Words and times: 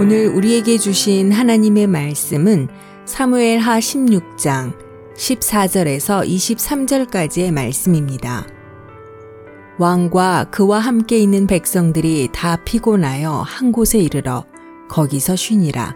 오늘 0.00 0.28
우리에게 0.28 0.78
주신 0.78 1.30
하나님의 1.30 1.86
말씀은 1.86 2.68
사무엘 3.04 3.58
하 3.58 3.78
16장 3.78 4.72
14절에서 5.14 6.26
23절까지의 6.26 7.52
말씀입니다. 7.52 8.46
왕과 9.78 10.46
그와 10.50 10.78
함께 10.78 11.18
있는 11.18 11.46
백성들이 11.46 12.30
다 12.32 12.56
피곤하여 12.64 13.44
한 13.46 13.72
곳에 13.72 13.98
이르러 13.98 14.46
거기서 14.88 15.36
쉬니라. 15.36 15.94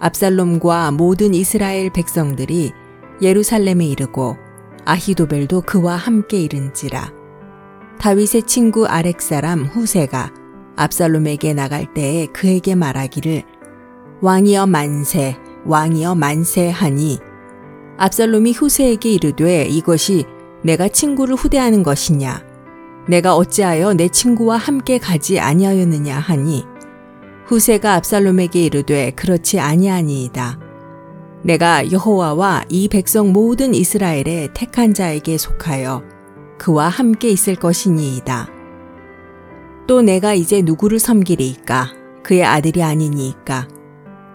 압살롬과 0.00 0.92
모든 0.92 1.34
이스라엘 1.34 1.90
백성들이 1.90 2.72
예루살렘에 3.20 3.84
이르고 3.84 4.38
아히도벨도 4.86 5.60
그와 5.66 5.96
함께 5.96 6.40
이른지라. 6.40 7.12
다윗의 7.98 8.44
친구 8.44 8.86
아렉 8.86 9.20
사람 9.20 9.64
후세가 9.66 10.41
압살롬에게 10.76 11.54
나갈 11.54 11.92
때에 11.92 12.26
그에게 12.26 12.74
말하기를 12.74 13.42
왕이여 14.20 14.66
만세 14.66 15.36
왕이여 15.64 16.14
만세 16.14 16.70
하니 16.70 17.18
압살롬이 17.98 18.52
후세에게 18.52 19.12
이르되 19.12 19.64
이것이 19.66 20.24
내가 20.62 20.88
친구를 20.88 21.34
후대하는 21.34 21.82
것이냐? 21.82 22.42
내가 23.08 23.34
어찌하여 23.34 23.94
내 23.94 24.08
친구와 24.08 24.56
함께 24.56 24.98
가지 24.98 25.40
아니하였느냐 25.40 26.18
하니? 26.18 26.64
후세가 27.46 27.94
압살롬에게 27.94 28.64
이르되 28.64 29.10
그렇지 29.12 29.58
아니하니이다. 29.60 30.58
내가 31.42 31.90
여호와와 31.90 32.64
이 32.68 32.88
백성 32.88 33.32
모든 33.32 33.74
이스라엘의 33.74 34.50
택한 34.54 34.94
자에게 34.94 35.36
속하여 35.36 36.02
그와 36.58 36.88
함께 36.88 37.28
있을 37.30 37.56
것이니이다. 37.56 38.48
또 39.92 40.00
내가 40.00 40.32
이제 40.32 40.62
누구를 40.62 40.98
섬기리이까? 40.98 41.92
그의 42.22 42.46
아들이 42.46 42.82
아니니이까? 42.82 43.68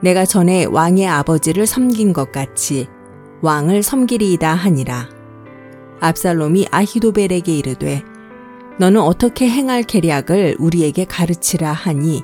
내가 0.03 0.23
전에 0.23 0.66
왕의 0.66 1.08
아버지를 1.08 1.66
섬긴 1.66 2.14
것 2.14 2.31
같이 2.31 2.86
왕을 3.41 3.81
섬기리이다 3.81 4.53
하니라. 4.53 5.09
압살롬이 5.99 6.67
아히도벨에게 6.69 7.58
이르되 7.58 8.03
너는 8.77 9.02
어떻게 9.02 9.49
행할 9.49 9.81
계략을 9.81 10.58
우리에게 10.59 11.05
가르치라 11.05 11.71
하니 11.71 12.21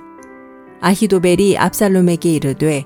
아히도벨이 0.82 1.58
압살롬에게 1.58 2.32
이르되 2.34 2.86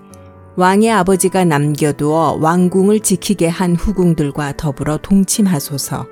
왕의 0.56 0.90
아버지가 0.92 1.44
남겨두어 1.44 2.38
왕궁을 2.40 3.02
지키게 3.02 3.50
한 3.50 3.76
후궁들과 3.76 4.54
더불어 4.56 4.96
동침하소서. 4.96 6.08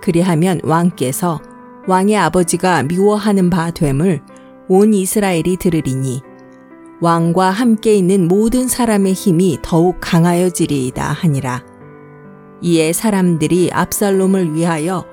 그리하면 0.00 0.62
왕께서 0.64 1.42
왕의 1.88 2.18
아버지가 2.18 2.82
미워하는 2.82 3.48
바 3.48 3.70
됨을 3.70 4.20
온 4.68 4.92
이스라엘이 4.92 5.56
들으리니 5.56 6.20
왕과 7.00 7.48
함께 7.48 7.94
있는 7.94 8.28
모든 8.28 8.68
사람의 8.68 9.14
힘이 9.14 9.58
더욱 9.62 9.96
강하여지리이다 9.98 11.02
하니라. 11.02 11.64
이에 12.60 12.92
사람들이 12.92 13.70
압살롬을 13.72 14.54
위하여 14.54 15.06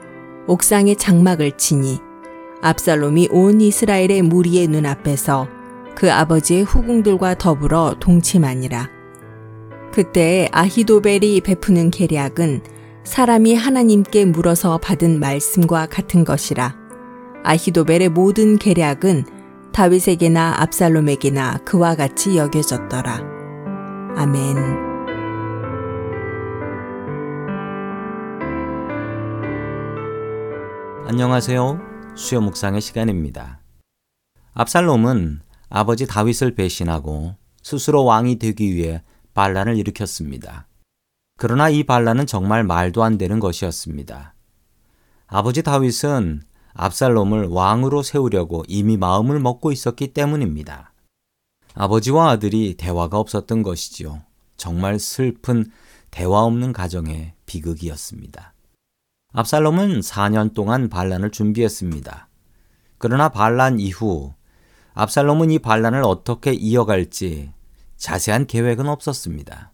옥상에 0.47 0.95
장막을 0.95 1.53
치니 1.53 1.99
압살롬이 2.61 3.29
온 3.31 3.61
이스라엘의 3.61 4.23
무리의 4.23 4.67
눈앞에서 4.67 5.47
그 5.95 6.11
아버지의 6.11 6.63
후궁들과 6.63 7.35
더불어 7.35 7.95
동침하니라. 8.01 8.89
그때 9.93 10.49
아히도벨이 10.51 11.39
베푸는 11.39 11.91
계략은 11.91 12.74
사람이 13.05 13.53
하나님께 13.53 14.25
물어서 14.25 14.79
받은 14.79 15.19
말씀과 15.19 15.85
같은 15.85 16.25
것이라. 16.25 16.75
아히도벨의 17.43 18.09
모든 18.09 18.57
계략은 18.57 19.25
다윗에게나 19.71 20.55
압살롬에게나 20.61 21.59
그와 21.59 21.95
같이 21.95 22.35
여겨졌더라. 22.35 23.21
아멘. 24.15 24.57
안녕하세요. 31.07 31.79
수요 32.15 32.41
묵상의 32.41 32.81
시간입니다. 32.81 33.59
압살롬은 34.55 35.41
아버지 35.69 36.07
다윗을 36.07 36.55
배신하고 36.55 37.35
스스로 37.61 38.03
왕이 38.03 38.39
되기 38.39 38.73
위해 38.73 39.03
반란을 39.35 39.77
일으켰습니다. 39.77 40.65
그러나 41.37 41.69
이 41.69 41.83
반란은 41.83 42.27
정말 42.27 42.63
말도 42.63 43.03
안 43.03 43.17
되는 43.17 43.39
것이었습니다. 43.39 44.33
아버지 45.27 45.63
다윗은 45.63 46.43
압살롬을 46.73 47.47
왕으로 47.47 48.03
세우려고 48.03 48.63
이미 48.67 48.95
마음을 48.95 49.39
먹고 49.39 49.71
있었기 49.71 50.13
때문입니다. 50.13 50.93
아버지와 51.73 52.31
아들이 52.31 52.75
대화가 52.75 53.19
없었던 53.19 53.63
것이지요. 53.63 54.21
정말 54.55 54.97
슬픈 54.97 55.65
대화 56.09 56.43
없는 56.43 56.71
가정의 56.71 57.33
비극이었습니다. 57.45 58.53
압살롬은 59.33 59.99
4년 59.99 60.53
동안 60.53 60.87
반란을 60.87 61.31
준비했습니다. 61.31 62.29
그러나 62.97 63.27
반란 63.27 63.81
이후 63.81 64.33
압살롬은 64.93 65.51
이 65.51 65.59
반란을 65.59 66.03
어떻게 66.03 66.53
이어갈지 66.53 67.51
자세한 67.97 68.47
계획은 68.47 68.87
없었습니다. 68.87 69.73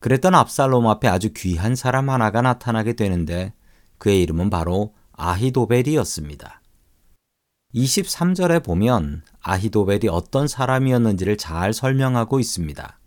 그랬던 0.00 0.34
압살롬 0.34 0.88
앞에 0.88 1.08
아주 1.08 1.30
귀한 1.36 1.76
사람 1.76 2.08
하나가 2.08 2.40
나타나게 2.40 2.94
되는데 2.94 3.52
그의 3.98 4.22
이름은 4.22 4.48
바로 4.48 4.94
아히도벨이었습니다. 5.12 6.62
23절에 7.74 8.64
보면 8.64 9.22
아히도벨이 9.42 10.08
어떤 10.08 10.48
사람이었는지를 10.48 11.36
잘 11.36 11.74
설명하고 11.74 12.40
있습니다. 12.40 12.98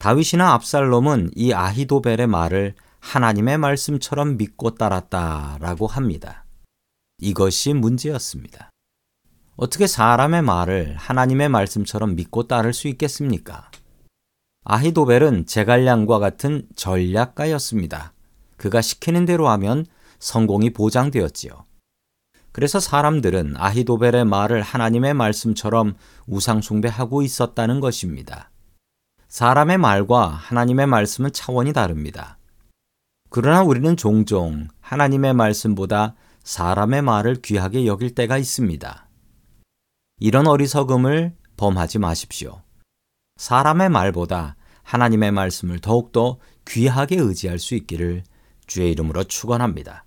다윗이나 0.00 0.54
압살롬은 0.54 1.30
이 1.36 1.52
아히도벨의 1.52 2.26
말을 2.26 2.74
하나님의 2.98 3.58
말씀처럼 3.58 4.36
믿고 4.36 4.74
따랐다라고 4.74 5.86
합니다. 5.86 6.44
이것이 7.18 7.74
문제였습니다. 7.74 8.70
어떻게 9.54 9.86
사람의 9.86 10.42
말을 10.42 10.96
하나님의 10.96 11.48
말씀처럼 11.48 12.16
믿고 12.16 12.48
따를 12.48 12.72
수 12.72 12.88
있겠습니까? 12.88 13.70
아히도벨은 14.64 15.46
제갈량과 15.46 16.18
같은 16.18 16.66
전략가였습니다. 16.76 18.12
그가 18.56 18.80
시키는 18.80 19.24
대로 19.24 19.48
하면 19.48 19.86
성공이 20.20 20.70
보장되었지요. 20.72 21.64
그래서 22.52 22.78
사람들은 22.78 23.54
아히도벨의 23.56 24.24
말을 24.24 24.62
하나님의 24.62 25.14
말씀처럼 25.14 25.94
우상숭배하고 26.26 27.22
있었다는 27.22 27.80
것입니다. 27.80 28.50
사람의 29.28 29.78
말과 29.78 30.28
하나님의 30.28 30.86
말씀은 30.86 31.32
차원이 31.32 31.72
다릅니다. 31.72 32.38
그러나 33.30 33.62
우리는 33.62 33.96
종종 33.96 34.68
하나님의 34.80 35.32
말씀보다 35.32 36.14
사람의 36.44 37.02
말을 37.02 37.36
귀하게 37.40 37.86
여길 37.86 38.14
때가 38.14 38.36
있습니다. 38.36 39.08
이런 40.20 40.46
어리석음을 40.46 41.34
범하지 41.56 41.98
마십시오. 41.98 42.60
사람의 43.36 43.88
말보다 43.88 44.56
하나님의 44.82 45.32
말씀을 45.32 45.78
더욱더 45.80 46.38
귀하게 46.66 47.16
의지할 47.16 47.58
수 47.58 47.74
있기를 47.74 48.24
주의 48.66 48.90
이름으로 48.92 49.24
축원합니다. 49.24 50.04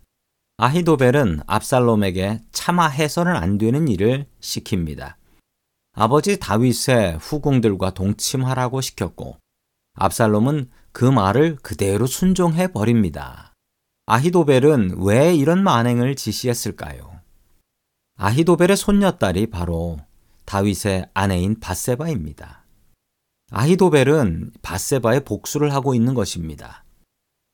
아히도벨은 0.58 1.42
압살롬에게 1.48 2.42
차마 2.52 2.88
해서는 2.88 3.36
안 3.36 3.58
되는 3.58 3.88
일을 3.88 4.26
시킵니다. 4.40 5.16
아버지 5.94 6.40
다윗의 6.40 7.18
후궁들과 7.20 7.94
동침하라고 7.94 8.82
시켰고 8.82 9.38
압살롬은 9.96 10.70
그 10.92 11.06
말을 11.06 11.58
그대로 11.62 12.06
순종해 12.06 12.68
버립니다. 12.68 13.54
아히도벨은 14.06 14.98
왜 15.00 15.34
이런 15.34 15.64
만행을 15.64 16.16
지시했을까요? 16.16 17.20
아히도벨의 18.18 18.78
손녀딸이 18.78 19.48
바로 19.48 19.98
다윗의 20.46 21.10
아내인 21.14 21.60
바세바입니다. 21.60 22.65
아히도벨은 23.52 24.52
바세바의 24.62 25.24
복수를 25.24 25.74
하고 25.74 25.94
있는 25.94 26.14
것입니다. 26.14 26.84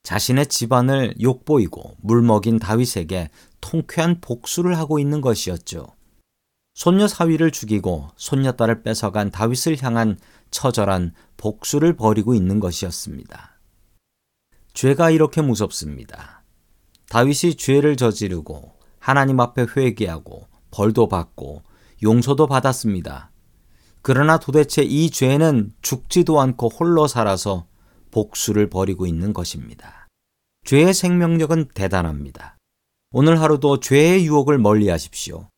자신의 0.04 0.48
집안을 0.48 1.16
욕보이고 1.22 1.98
물먹인 2.02 2.60
다윗에게 2.60 3.30
통쾌한 3.60 4.20
복수를 4.22 4.78
하고 4.78 5.00
있는 5.00 5.22
것이었죠. 5.22 5.88
손녀 6.74 7.08
사위를 7.08 7.52
죽이고 7.52 8.10
손녀딸을 8.16 8.84
뺏어간 8.84 9.30
다윗을 9.30 9.78
향한 9.84 10.18
처절한 10.50 11.14
복수를 11.38 11.96
벌이고 11.96 12.34
있는 12.34 12.60
것이었습니다. 12.60 13.60
죄가 14.74 15.12
이렇게 15.12 15.42
무섭습니다. 15.42 16.44
다윗이 17.10 17.56
죄를 17.58 17.98
저지르고 17.98 18.74
하나님 19.00 19.40
앞에 19.42 19.68
회개하고 19.76 20.48
벌도 20.72 21.10
받고 21.10 21.62
용서도 22.02 22.48
받았습니다. 22.48 23.31
그러나 24.02 24.38
도대체 24.40 24.82
이 24.82 25.10
죄는 25.10 25.74
죽지도 25.82 26.40
않고 26.42 26.70
홀로 26.70 27.08
살아서 27.08 27.68
복수를 28.12 28.70
벌이고 28.70 29.06
있는 29.06 29.34
것입니다. 29.34 30.08
죄의 30.66 30.94
생명력은 30.94 31.70
대단합니다. 31.74 32.58
오늘 33.12 33.42
하루도 33.42 33.80
죄의 33.80 34.26
유혹을 34.26 34.58
멀리 34.58 34.90
하십시오. 34.90 35.50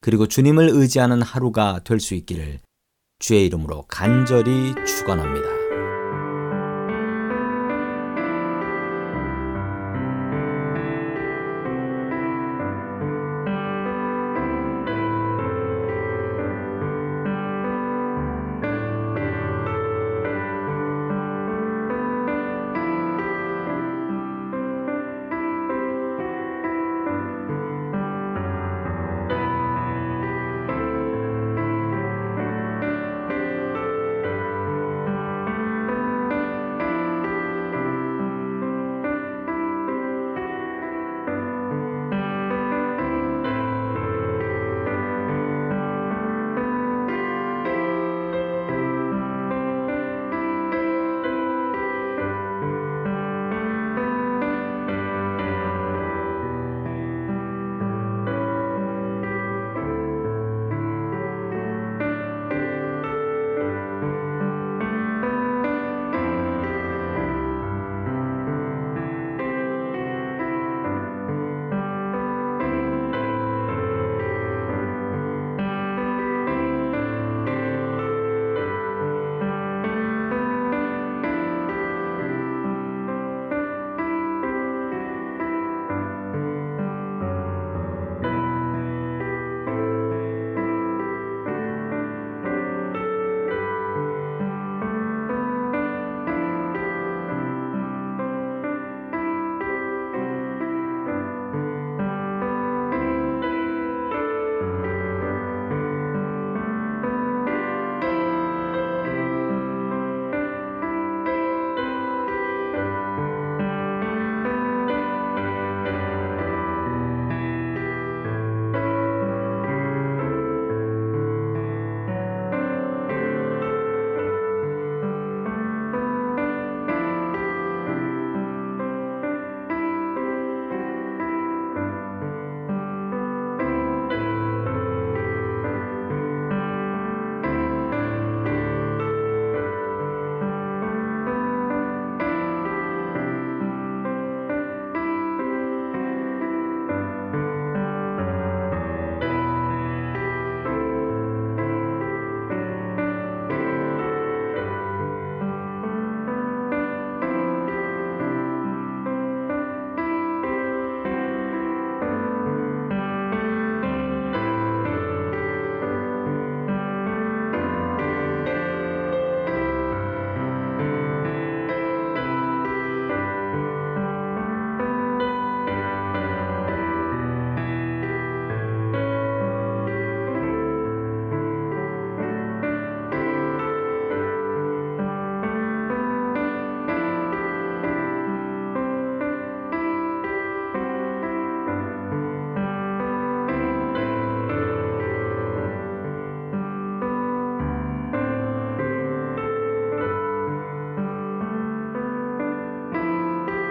그리고 0.00 0.26
주님을 0.26 0.68
의지하는 0.70 1.22
하루가 1.22 1.80
될 1.84 2.00
수 2.00 2.14
있기를 2.14 2.60
주의 3.18 3.46
이름으로 3.46 3.84
간절히 3.88 4.74
축원합니다. 4.86 5.57